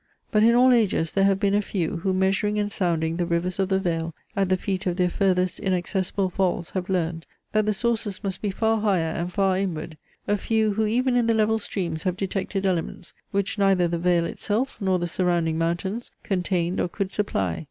[0.31, 3.59] But in all ages there have been a few, who measuring and sounding the rivers
[3.59, 7.71] of the vale at the feet of their furthest inaccessible falls have learned, that the
[7.73, 11.59] sources must be far higher and far inward; a few, who even in the level
[11.59, 16.87] streams have detected elements, which neither the vale itself nor the surrounding mountains contained or
[16.87, 17.59] could supply.